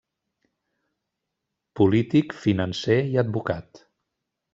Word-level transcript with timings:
Polític, 1.79 2.33
financer 2.45 2.97
i 3.13 3.21
advocat. 3.23 3.83